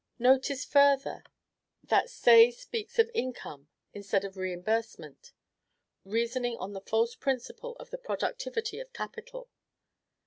[0.17, 1.23] Notice, further,
[1.83, 5.31] that Say speaks of INCOME instead of REIMBURSEMENT;
[6.05, 9.47] reasoning on the false principle of the productivity of capital.